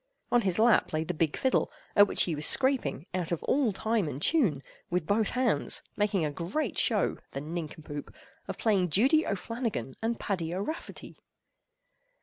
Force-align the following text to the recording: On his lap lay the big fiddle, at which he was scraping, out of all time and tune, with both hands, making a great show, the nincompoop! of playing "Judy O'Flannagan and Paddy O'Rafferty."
On 0.31 0.41
his 0.41 0.57
lap 0.57 0.93
lay 0.93 1.03
the 1.03 1.13
big 1.13 1.37
fiddle, 1.37 1.71
at 1.95 2.07
which 2.07 2.23
he 2.23 2.33
was 2.33 2.47
scraping, 2.47 3.05
out 3.13 3.31
of 3.31 3.43
all 3.43 3.71
time 3.71 4.07
and 4.07 4.19
tune, 4.19 4.63
with 4.89 5.05
both 5.05 5.29
hands, 5.29 5.83
making 5.95 6.25
a 6.25 6.31
great 6.31 6.75
show, 6.79 7.19
the 7.33 7.39
nincompoop! 7.41 8.11
of 8.47 8.57
playing 8.57 8.89
"Judy 8.89 9.27
O'Flannagan 9.27 9.95
and 10.01 10.19
Paddy 10.19 10.55
O'Rafferty." 10.55 11.17